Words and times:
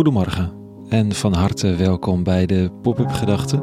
Goedemorgen 0.00 0.52
en 0.88 1.12
van 1.12 1.32
harte 1.32 1.74
welkom 1.74 2.22
bij 2.22 2.46
de 2.46 2.70
Pop-up 2.82 3.10
Gedachten. 3.10 3.62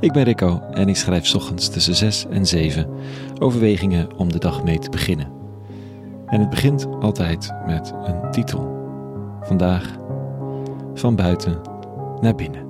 Ik 0.00 0.12
ben 0.12 0.22
Rico 0.22 0.60
en 0.70 0.88
ik 0.88 0.96
schrijf 0.96 1.34
ochtends 1.34 1.68
tussen 1.68 1.94
6 1.94 2.26
en 2.30 2.46
7 2.46 2.88
overwegingen 3.38 4.16
om 4.16 4.32
de 4.32 4.38
dag 4.38 4.62
mee 4.64 4.78
te 4.78 4.90
beginnen. 4.90 5.32
En 6.26 6.40
het 6.40 6.50
begint 6.50 6.86
altijd 7.00 7.52
met 7.66 7.92
een 8.04 8.30
titel. 8.30 8.78
Vandaag 9.42 9.96
van 10.94 11.16
buiten 11.16 11.60
naar 12.20 12.34
binnen. 12.34 12.66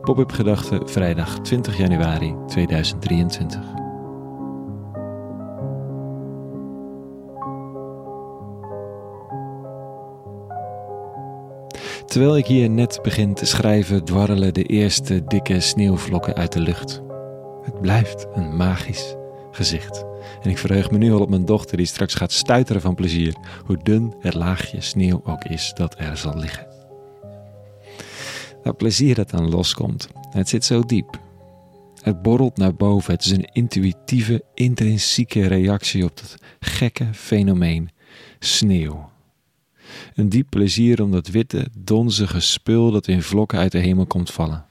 Pop-up 0.00 0.32
Gedachten 0.32 0.88
vrijdag 0.88 1.40
20 1.40 1.76
januari 1.76 2.34
2023. 2.46 3.81
Terwijl 12.12 12.36
ik 12.36 12.46
hier 12.46 12.70
net 12.70 12.98
begin 13.02 13.34
te 13.34 13.46
schrijven, 13.46 14.04
dwarrelen 14.04 14.54
de 14.54 14.62
eerste 14.62 15.24
dikke 15.24 15.60
sneeuwvlokken 15.60 16.34
uit 16.34 16.52
de 16.52 16.60
lucht. 16.60 17.02
Het 17.62 17.80
blijft 17.80 18.26
een 18.34 18.56
magisch 18.56 19.14
gezicht. 19.52 20.04
En 20.42 20.50
ik 20.50 20.58
verheug 20.58 20.90
me 20.90 20.98
nu 20.98 21.12
al 21.12 21.20
op 21.20 21.28
mijn 21.28 21.44
dochter 21.44 21.76
die 21.76 21.86
straks 21.86 22.14
gaat 22.14 22.32
stuiteren 22.32 22.82
van 22.82 22.94
plezier, 22.94 23.36
hoe 23.66 23.78
dun 23.82 24.14
het 24.20 24.34
laagje 24.34 24.80
sneeuw 24.80 25.20
ook 25.24 25.44
is 25.44 25.72
dat 25.74 25.94
er 25.98 26.16
zal 26.16 26.36
liggen. 26.36 26.66
Dat 28.62 28.76
plezier 28.76 29.14
dat 29.14 29.30
dan 29.30 29.50
loskomt, 29.50 30.08
het 30.30 30.48
zit 30.48 30.64
zo 30.64 30.80
diep. 30.80 31.20
Het 32.02 32.22
borrelt 32.22 32.56
naar 32.56 32.74
boven. 32.74 33.14
Het 33.14 33.24
is 33.24 33.30
een 33.30 33.48
intuïtieve, 33.52 34.44
intrinsieke 34.54 35.46
reactie 35.46 36.04
op 36.04 36.16
dat 36.16 36.34
gekke 36.60 37.06
fenomeen 37.12 37.90
sneeuw. 38.38 39.11
Een 40.14 40.28
diep 40.28 40.46
plezier 40.50 41.02
om 41.02 41.10
dat 41.10 41.28
witte, 41.28 41.68
donzige 41.78 42.40
spul 42.40 42.90
dat 42.90 43.08
in 43.08 43.22
vlokken 43.22 43.58
uit 43.58 43.72
de 43.72 43.78
hemel 43.78 44.06
komt 44.06 44.30
vallen. 44.30 44.66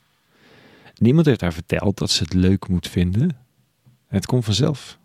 Niemand 0.95 1.25
heeft 1.25 1.41
haar 1.41 1.53
verteld 1.53 1.97
dat 1.97 2.11
ze 2.11 2.23
het 2.23 2.33
leuk 2.33 2.67
moet 2.67 2.87
vinden. 2.87 3.37
Het 4.07 4.25
komt 4.25 4.45
vanzelf. 4.45 4.99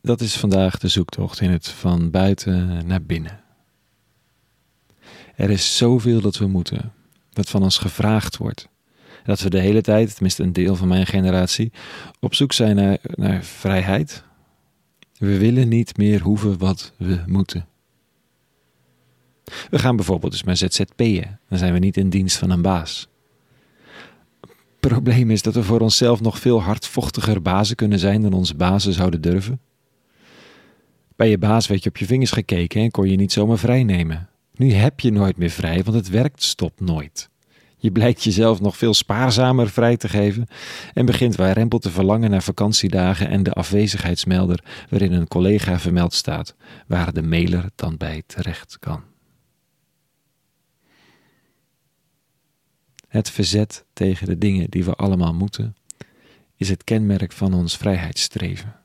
Dat 0.00 0.20
is 0.20 0.36
vandaag 0.36 0.78
de 0.78 0.88
zoektocht 0.88 1.40
in 1.40 1.50
het 1.50 1.68
van 1.68 2.10
buiten 2.10 2.86
naar 2.86 3.02
binnen. 3.02 3.40
Er 5.34 5.50
is 5.50 5.76
zoveel 5.76 6.20
dat 6.20 6.38
we 6.38 6.46
moeten, 6.46 6.92
dat 7.32 7.50
van 7.50 7.62
ons 7.62 7.78
gevraagd 7.78 8.36
wordt. 8.36 8.68
Dat 9.24 9.40
we 9.40 9.50
de 9.50 9.58
hele 9.58 9.80
tijd, 9.80 10.14
tenminste 10.14 10.42
een 10.42 10.52
deel 10.52 10.76
van 10.76 10.88
mijn 10.88 11.06
generatie, 11.06 11.72
op 12.20 12.34
zoek 12.34 12.52
zijn 12.52 12.76
naar, 12.76 12.98
naar 13.14 13.44
vrijheid, 13.44 14.24
we 15.22 15.38
willen 15.38 15.68
niet 15.68 15.96
meer 15.96 16.20
hoeven 16.20 16.58
wat 16.58 16.92
we 16.96 17.22
moeten. 17.26 17.66
We 19.70 19.78
gaan 19.78 19.96
bijvoorbeeld 19.96 20.32
eens 20.32 20.42
met 20.42 20.58
ZZP'en. 20.58 21.38
Dan 21.48 21.58
zijn 21.58 21.72
we 21.72 21.78
niet 21.78 21.96
in 21.96 22.10
dienst 22.10 22.36
van 22.36 22.50
een 22.50 22.62
baas. 22.62 23.08
Probleem 24.80 25.30
is 25.30 25.42
dat 25.42 25.54
we 25.54 25.62
voor 25.62 25.80
onszelf 25.80 26.20
nog 26.20 26.38
veel 26.38 26.62
hardvochtiger 26.62 27.42
bazen 27.42 27.76
kunnen 27.76 27.98
zijn 27.98 28.22
dan 28.22 28.32
onze 28.32 28.54
bazen 28.54 28.92
zouden 28.92 29.20
durven. 29.20 29.60
Bij 31.16 31.28
je 31.28 31.38
baas 31.38 31.66
werd 31.66 31.82
je 31.82 31.88
op 31.88 31.96
je 31.96 32.06
vingers 32.06 32.30
gekeken 32.30 32.82
en 32.82 32.90
kon 32.90 33.10
je 33.10 33.16
niet 33.16 33.32
zomaar 33.32 33.58
vrij 33.58 33.84
nemen. 33.84 34.28
Nu 34.54 34.72
heb 34.72 35.00
je 35.00 35.10
nooit 35.10 35.36
meer 35.36 35.50
vrij, 35.50 35.82
want 35.82 35.96
het 35.96 36.08
werkt 36.08 36.42
stopt 36.42 36.80
nooit. 36.80 37.30
Je 37.82 37.92
blijkt 37.92 38.22
jezelf 38.22 38.60
nog 38.60 38.76
veel 38.76 38.94
spaarzamer 38.94 39.70
vrij 39.70 39.96
te 39.96 40.08
geven 40.08 40.46
en 40.94 41.06
begint 41.06 41.34
rempel 41.34 41.78
te 41.78 41.90
verlangen 41.90 42.30
naar 42.30 42.42
vakantiedagen 42.42 43.28
en 43.28 43.42
de 43.42 43.52
afwezigheidsmelder 43.52 44.64
waarin 44.88 45.12
een 45.12 45.28
collega 45.28 45.78
vermeld 45.78 46.14
staat, 46.14 46.54
waar 46.86 47.12
de 47.12 47.22
mailer 47.22 47.70
dan 47.74 47.96
bij 47.96 48.22
terecht 48.26 48.78
kan. 48.78 49.02
Het 53.08 53.30
verzet 53.30 53.84
tegen 53.92 54.26
de 54.26 54.38
dingen 54.38 54.70
die 54.70 54.84
we 54.84 54.94
allemaal 54.94 55.34
moeten, 55.34 55.76
is 56.56 56.68
het 56.68 56.84
kenmerk 56.84 57.32
van 57.32 57.54
ons 57.54 57.76
vrijheidsstreven. 57.76 58.76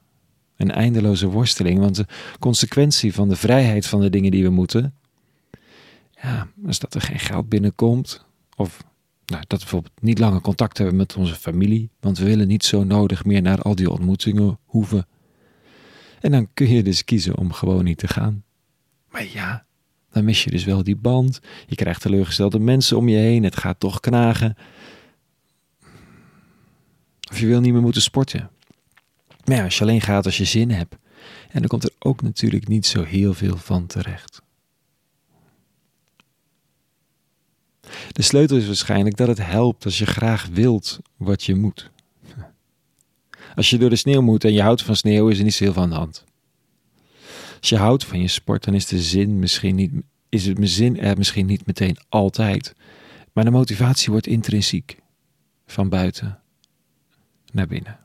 Een 0.55 0.72
eindeloze 0.72 1.27
worsteling, 1.27 1.79
want 1.79 1.95
de 1.95 2.05
consequentie 2.39 3.13
van 3.13 3.29
de 3.29 3.35
vrijheid 3.35 3.85
van 3.85 4.01
de 4.01 4.09
dingen 4.09 4.31
die 4.31 4.43
we 4.43 4.49
moeten, 4.49 4.95
ja, 6.22 6.47
is 6.66 6.79
dat 6.79 6.93
er 6.93 7.01
geen 7.01 7.19
geld 7.19 7.49
binnenkomt, 7.49 8.25
of 8.57 8.84
nou, 9.25 9.44
dat 9.47 9.59
we 9.59 9.66
bijvoorbeeld 9.66 10.01
niet 10.01 10.19
langer 10.19 10.41
contact 10.41 10.78
hebben 10.78 10.95
met 10.95 11.16
onze 11.16 11.35
familie, 11.35 11.90
want 12.00 12.18
we 12.18 12.25
willen 12.25 12.47
niet 12.47 12.66
zo 12.66 12.84
nodig 12.84 13.25
meer 13.25 13.41
naar 13.41 13.62
al 13.62 13.75
die 13.75 13.91
ontmoetingen 13.91 14.59
hoeven. 14.66 15.07
En 16.19 16.31
dan 16.31 16.53
kun 16.53 16.69
je 16.69 16.84
dus 16.84 17.03
kiezen 17.03 17.38
om 17.38 17.51
gewoon 17.53 17.84
niet 17.84 17.97
te 17.97 18.07
gaan. 18.07 18.44
Maar 19.09 19.25
ja, 19.34 19.66
dan 20.12 20.23
mis 20.23 20.44
je 20.44 20.51
dus 20.51 20.63
wel 20.63 20.84
die 20.84 20.96
band. 20.96 21.40
Je 21.67 21.75
krijgt 21.75 22.01
teleurgestelde 22.01 22.59
mensen 22.59 22.97
om 22.97 23.09
je 23.09 23.17
heen. 23.17 23.44
Het 23.44 23.57
gaat 23.57 23.79
toch 23.79 24.00
knagen. 24.00 24.56
Of 27.31 27.40
je 27.40 27.46
wil 27.46 27.59
niet 27.62 27.73
meer 27.73 27.81
moeten 27.81 28.01
sporten. 28.01 28.50
Maar 29.46 29.56
ja, 29.56 29.63
als 29.63 29.78
je 29.78 29.84
alleen 29.84 30.01
gaat 30.01 30.25
als 30.25 30.38
je 30.38 30.46
zin 30.46 30.72
hebt. 30.72 30.96
En 31.50 31.59
dan 31.59 31.67
komt 31.67 31.84
er 31.84 31.94
ook 32.00 32.22
natuurlijk 32.22 32.67
niet 32.67 32.85
zo 32.85 33.03
heel 33.03 33.34
veel 33.34 33.57
van 33.57 33.85
terecht. 33.85 34.41
De 38.11 38.21
sleutel 38.21 38.57
is 38.57 38.65
waarschijnlijk 38.65 39.17
dat 39.17 39.27
het 39.27 39.45
helpt 39.45 39.85
als 39.85 39.97
je 39.97 40.05
graag 40.05 40.47
wilt 40.51 40.99
wat 41.17 41.43
je 41.43 41.55
moet. 41.55 41.89
Als 43.55 43.69
je 43.69 43.77
door 43.77 43.89
de 43.89 43.95
sneeuw 43.95 44.21
moet 44.21 44.43
en 44.43 44.53
je 44.53 44.61
houdt 44.61 44.83
van 44.83 44.95
sneeuw, 44.95 45.27
is 45.27 45.37
er 45.37 45.43
niet 45.43 45.53
zo 45.53 45.63
heel 45.63 45.73
van 45.73 45.89
de 45.89 45.95
hand. 45.95 46.25
Als 47.59 47.69
je 47.69 47.77
houdt 47.77 48.05
van 48.05 48.21
je 48.21 48.27
sport, 48.27 48.63
dan 48.63 48.73
is 48.73 48.85
de 48.85 49.01
zin 49.01 49.39
misschien 49.39 49.75
niet, 49.75 49.91
is 50.29 50.45
het 50.45 50.57
zin 50.61 50.99
misschien 51.17 51.45
niet 51.45 51.65
meteen 51.65 51.97
altijd. 52.09 52.75
Maar 53.33 53.43
de 53.43 53.51
motivatie 53.51 54.11
wordt 54.11 54.27
intrinsiek. 54.27 54.97
Van 55.65 55.89
buiten 55.89 56.39
naar 57.51 57.67
binnen. 57.67 57.99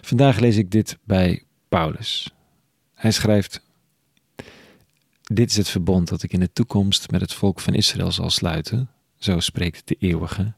Vandaag 0.00 0.38
lees 0.38 0.56
ik 0.56 0.70
dit 0.70 0.98
bij 1.04 1.42
Paulus. 1.68 2.34
Hij 2.94 3.10
schrijft: 3.10 3.62
Dit 5.34 5.50
is 5.50 5.56
het 5.56 5.68
verbond 5.68 6.08
dat 6.08 6.22
ik 6.22 6.32
in 6.32 6.40
de 6.40 6.52
toekomst 6.52 7.10
met 7.10 7.20
het 7.20 7.34
volk 7.34 7.60
van 7.60 7.74
Israël 7.74 8.12
zal 8.12 8.30
sluiten, 8.30 8.90
zo 9.18 9.40
spreekt 9.40 9.88
de 9.88 9.96
eeuwige. 9.98 10.52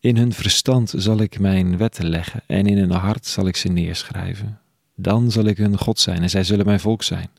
In 0.00 0.16
hun 0.16 0.32
verstand 0.32 0.94
zal 0.96 1.18
ik 1.18 1.38
mijn 1.38 1.76
wetten 1.76 2.08
leggen 2.08 2.42
en 2.46 2.66
in 2.66 2.78
hun 2.78 2.90
hart 2.90 3.26
zal 3.26 3.46
ik 3.46 3.56
ze 3.56 3.68
neerschrijven. 3.68 4.60
Dan 4.94 5.30
zal 5.30 5.44
ik 5.44 5.56
hun 5.56 5.78
God 5.78 5.98
zijn 5.98 6.22
en 6.22 6.30
zij 6.30 6.44
zullen 6.44 6.66
mijn 6.66 6.80
volk 6.80 7.02
zijn. 7.02 7.30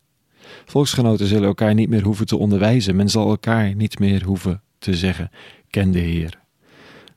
Volksgenoten 0.66 1.28
zullen 1.28 1.47
elkaar 1.47 1.74
niet 1.74 1.90
meer 1.90 2.03
hoeven 2.03 2.25
te 2.25 2.38
onderwijzen. 2.38 2.95
Men 2.95 3.09
zal 3.09 3.30
elkaar 3.30 3.75
niet 3.75 4.00
meer 4.00 4.24
hoeven 4.24 4.62
te 4.78 4.95
zeggen: 4.95 5.31
Ken 5.69 5.91
de 5.91 6.00
Heer. 6.00 6.40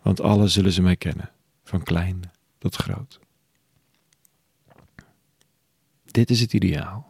Want 0.03 0.21
alle 0.21 0.49
zullen 0.49 0.73
ze 0.73 0.83
mij 0.83 0.97
kennen, 0.97 1.31
van 1.65 1.83
klein 1.83 2.21
tot 2.59 2.77
groot. 2.77 3.21
Dit 6.05 6.31
is 6.31 6.41
het 6.41 6.53
ideaal. 6.53 7.06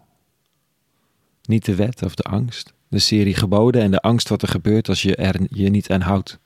Niet 1.47 1.65
de 1.65 1.75
wet 1.75 2.03
of 2.03 2.15
de 2.15 2.23
angst, 2.23 2.73
de 2.89 2.99
serie 2.99 3.35
geboden 3.35 3.83
en 3.83 3.91
de 3.91 4.01
angst 4.01 4.29
wat 4.29 4.43
er 4.43 4.49
gebeurt 4.49 4.89
als 4.89 5.03
je 5.03 5.17
er 5.17 5.41
je 5.51 5.69
niet 5.69 5.91
aan 5.91 6.01
houdt. 6.01 6.39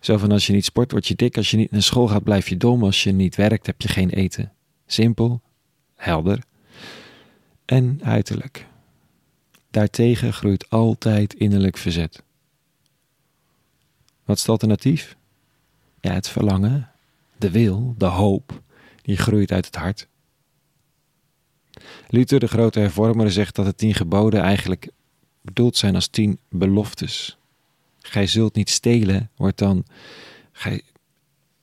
Zo 0.00 0.16
van 0.16 0.32
als 0.32 0.46
je 0.46 0.52
niet 0.52 0.64
sport, 0.64 0.90
word 0.90 1.06
je 1.06 1.14
dik. 1.14 1.36
Als 1.36 1.50
je 1.50 1.56
niet 1.56 1.70
naar 1.70 1.82
school 1.82 2.08
gaat, 2.08 2.24
blijf 2.24 2.48
je 2.48 2.56
dom. 2.56 2.84
Als 2.84 3.02
je 3.02 3.12
niet 3.12 3.36
werkt, 3.36 3.66
heb 3.66 3.80
je 3.80 3.88
geen 3.88 4.10
eten. 4.10 4.52
Simpel, 4.86 5.40
helder 5.94 6.38
en 7.64 8.00
uiterlijk. 8.02 8.66
Daartegen 9.70 10.32
groeit 10.32 10.70
altijd 10.70 11.34
innerlijk 11.34 11.76
verzet. 11.76 12.22
Wat 14.24 14.36
is 14.36 14.42
het 14.42 14.50
alternatief? 14.50 15.16
Ja, 16.00 16.12
het 16.12 16.28
verlangen, 16.28 16.90
de 17.36 17.50
wil, 17.50 17.94
de 17.98 18.04
hoop, 18.04 18.62
die 19.02 19.16
groeit 19.16 19.52
uit 19.52 19.66
het 19.66 19.76
hart. 19.76 20.08
Luther, 22.08 22.40
de 22.40 22.48
grote 22.48 22.80
hervormer, 22.80 23.30
zegt 23.30 23.54
dat 23.54 23.64
de 23.64 23.74
tien 23.74 23.94
geboden 23.94 24.40
eigenlijk 24.40 24.88
bedoeld 25.40 25.76
zijn 25.76 25.94
als 25.94 26.08
tien 26.08 26.38
beloftes. 26.50 27.38
Gij 28.00 28.26
zult 28.26 28.54
niet 28.54 28.70
stelen, 28.70 29.30
wordt 29.36 29.58
dan, 29.58 29.84
gij 30.52 30.82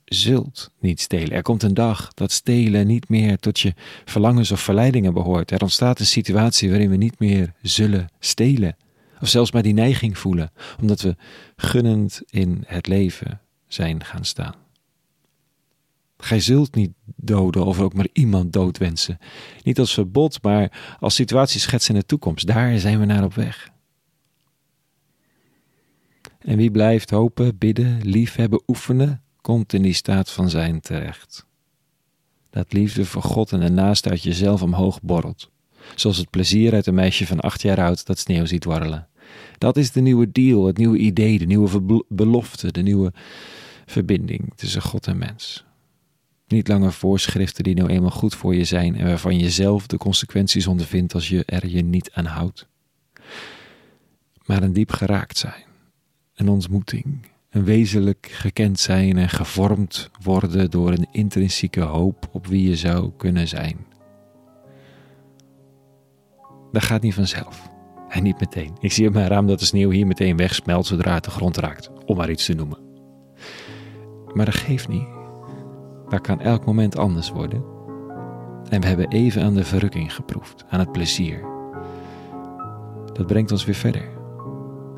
zult 0.04 0.70
niet 0.80 1.00
stelen. 1.00 1.30
Er 1.30 1.42
komt 1.42 1.62
een 1.62 1.74
dag 1.74 2.14
dat 2.14 2.32
stelen 2.32 2.86
niet 2.86 3.08
meer 3.08 3.38
tot 3.38 3.60
je 3.60 3.74
verlangens 4.04 4.50
of 4.50 4.60
verleidingen 4.60 5.14
behoort. 5.14 5.50
Er 5.50 5.62
ontstaat 5.62 5.98
een 5.98 6.06
situatie 6.06 6.70
waarin 6.70 6.90
we 6.90 6.96
niet 6.96 7.18
meer 7.18 7.52
zullen 7.62 8.08
stelen. 8.18 8.76
Of 9.20 9.28
zelfs 9.28 9.52
maar 9.52 9.62
die 9.62 9.74
neiging 9.74 10.18
voelen, 10.18 10.52
omdat 10.80 11.00
we 11.00 11.16
gunnend 11.56 12.22
in 12.30 12.64
het 12.66 12.86
leven 12.86 13.40
zijn 13.68 14.04
gaan 14.04 14.24
staan. 14.24 14.54
Gij 16.24 16.40
zult 16.40 16.74
niet 16.74 16.92
doden 17.16 17.64
of 17.64 17.80
ook 17.80 17.94
maar 17.94 18.08
iemand 18.12 18.52
doodwensen. 18.52 19.18
Niet 19.62 19.78
als 19.78 19.94
verbod, 19.94 20.42
maar 20.42 20.96
als 21.00 21.14
situatieschets 21.14 21.88
in 21.88 21.94
de 21.94 22.06
toekomst. 22.06 22.46
Daar 22.46 22.78
zijn 22.78 22.98
we 22.98 23.04
naar 23.04 23.24
op 23.24 23.34
weg. 23.34 23.70
En 26.38 26.56
wie 26.56 26.70
blijft 26.70 27.10
hopen, 27.10 27.58
bidden, 27.58 28.00
liefhebben, 28.02 28.62
oefenen, 28.66 29.22
komt 29.40 29.72
in 29.72 29.82
die 29.82 29.92
staat 29.92 30.30
van 30.30 30.50
zijn 30.50 30.80
terecht. 30.80 31.46
Dat 32.50 32.72
liefde 32.72 33.04
voor 33.04 33.22
God 33.22 33.52
en 33.52 33.60
de 33.60 33.70
naast 33.70 34.08
uit 34.08 34.22
jezelf 34.22 34.62
omhoog 34.62 35.00
borrelt. 35.02 35.50
Zoals 35.94 36.16
het 36.16 36.30
plezier 36.30 36.74
uit 36.74 36.86
een 36.86 36.94
meisje 36.94 37.26
van 37.26 37.40
acht 37.40 37.62
jaar 37.62 37.80
oud 37.80 38.06
dat 38.06 38.18
sneeuw 38.18 38.44
ziet 38.44 38.64
warrelen. 38.64 39.08
Dat 39.58 39.76
is 39.76 39.92
de 39.92 40.00
nieuwe 40.00 40.32
deal, 40.32 40.66
het 40.66 40.76
nieuwe 40.76 40.98
idee, 40.98 41.38
de 41.38 41.46
nieuwe 41.46 42.04
belofte, 42.08 42.72
de 42.72 42.82
nieuwe 42.82 43.12
verbinding 43.86 44.52
tussen 44.56 44.82
God 44.82 45.06
en 45.06 45.18
mens. 45.18 45.64
Niet 46.52 46.68
langer 46.68 46.92
voorschriften 46.92 47.64
die 47.64 47.74
nou 47.74 47.88
eenmaal 47.88 48.10
goed 48.10 48.34
voor 48.34 48.54
je 48.54 48.64
zijn 48.64 48.96
en 48.96 49.06
waarvan 49.06 49.38
je 49.38 49.50
zelf 49.50 49.86
de 49.86 49.96
consequenties 49.96 50.66
ondervindt 50.66 51.14
als 51.14 51.28
je 51.28 51.44
er 51.44 51.68
je 51.68 51.82
niet 51.82 52.10
aan 52.12 52.24
houdt. 52.24 52.66
Maar 54.44 54.62
een 54.62 54.72
diep 54.72 54.90
geraakt 54.90 55.38
zijn, 55.38 55.64
een 56.34 56.48
ontmoeting, 56.48 57.26
een 57.50 57.64
wezenlijk 57.64 58.28
gekend 58.32 58.80
zijn 58.80 59.18
en 59.18 59.28
gevormd 59.28 60.10
worden 60.22 60.70
door 60.70 60.92
een 60.92 61.08
intrinsieke 61.12 61.80
hoop 61.80 62.28
op 62.32 62.46
wie 62.46 62.68
je 62.68 62.76
zou 62.76 63.10
kunnen 63.16 63.48
zijn. 63.48 63.76
Dat 66.72 66.82
gaat 66.82 67.02
niet 67.02 67.14
vanzelf. 67.14 67.70
En 68.08 68.22
niet 68.22 68.40
meteen. 68.40 68.76
Ik 68.80 68.92
zie 68.92 69.06
op 69.06 69.14
mijn 69.14 69.28
raam 69.28 69.46
dat 69.46 69.58
de 69.58 69.64
sneeuw 69.64 69.90
hier 69.90 70.06
meteen 70.06 70.36
wegsmelt 70.36 70.86
zodra 70.86 71.14
het 71.14 71.24
de 71.24 71.30
grond 71.30 71.56
raakt, 71.56 71.90
om 72.06 72.16
maar 72.16 72.30
iets 72.30 72.46
te 72.46 72.54
noemen. 72.54 72.78
Maar 74.34 74.44
dat 74.44 74.54
geeft 74.54 74.88
niet. 74.88 75.21
Dat 76.12 76.20
kan 76.20 76.40
elk 76.40 76.64
moment 76.64 76.98
anders 76.98 77.30
worden. 77.30 77.64
En 78.68 78.80
we 78.80 78.86
hebben 78.86 79.08
even 79.08 79.42
aan 79.42 79.54
de 79.54 79.64
verrukking 79.64 80.14
geproefd, 80.14 80.64
aan 80.68 80.78
het 80.78 80.92
plezier. 80.92 81.44
Dat 83.12 83.26
brengt 83.26 83.52
ons 83.52 83.64
weer 83.64 83.74
verder, 83.74 84.08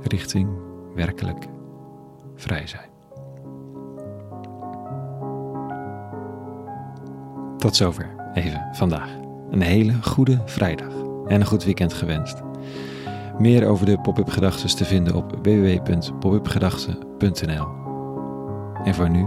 richting 0.03 0.49
werkelijk 0.95 1.47
vrij 2.35 2.67
zijn. 2.67 2.89
Tot 7.59 7.77
zover 7.77 8.15
even 8.33 8.69
vandaag. 8.73 9.11
Een 9.51 9.63
hele 9.63 10.03
goede 10.03 10.43
vrijdag 10.45 10.95
en 11.27 11.41
een 11.41 11.47
goed 11.47 11.65
weekend 11.65 11.93
gewenst. 11.93 12.43
Meer 13.39 13.67
over 13.67 13.87
de 13.87 14.01
pop-up 14.01 14.29
gedachten 14.29 14.77
te 14.77 14.85
vinden 14.85 15.15
op 15.15 15.39
www.popupgedachten.nl. 15.43 17.67
En 18.85 18.95
voor 18.95 19.11
nu, 19.11 19.27